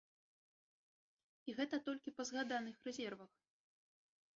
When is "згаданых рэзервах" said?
2.31-3.31